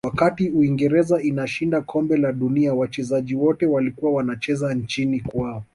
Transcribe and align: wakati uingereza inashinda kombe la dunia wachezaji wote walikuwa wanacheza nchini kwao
wakati 0.07 0.49
uingereza 0.49 1.21
inashinda 1.21 1.81
kombe 1.81 2.17
la 2.17 2.31
dunia 2.31 2.73
wachezaji 2.73 3.35
wote 3.35 3.65
walikuwa 3.65 4.11
wanacheza 4.13 4.73
nchini 4.73 5.19
kwao 5.19 5.63